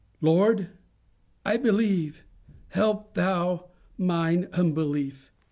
"Lord, 0.19 0.69
I 1.45 1.57
believe; 1.57 2.25
help 2.69 3.13
thou 3.13 3.69
mine 3.99 4.49
unbelief." 4.51 5.31